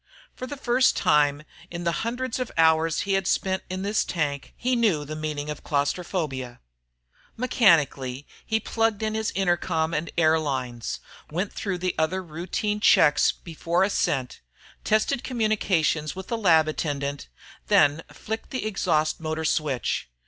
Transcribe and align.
For 0.33 0.47
the 0.47 0.57
first 0.57 0.97
time 0.97 1.43
in 1.69 1.83
the 1.83 1.91
hundreds 2.01 2.39
of 2.39 2.51
hours 2.57 3.01
he'd 3.01 3.27
spent 3.27 3.61
in 3.69 3.83
the 3.83 3.93
tank, 3.93 4.51
he 4.57 4.75
knew 4.75 5.05
the 5.05 5.15
meaning 5.15 5.47
of 5.51 5.63
claustrophobia. 5.63 6.59
Mechanically, 7.37 8.25
he 8.43 8.59
plugged 8.59 9.03
in 9.03 9.13
his 9.13 9.31
intercom 9.35 9.93
and 9.93 10.09
air 10.17 10.39
lines, 10.39 11.01
went 11.29 11.53
through 11.53 11.77
the 11.77 11.93
other 11.99 12.23
routine 12.23 12.79
checks 12.79 13.31
before 13.31 13.83
ascent, 13.83 14.41
tested 14.83 15.23
communications 15.23 16.15
with 16.15 16.29
the 16.29 16.35
lab 16.37 16.67
attendant, 16.67 17.27
then 17.67 18.01
flicked 18.11 18.49
the 18.49 18.65
exhaust 18.65 19.19
motor 19.19 19.45
switch. 19.45 20.09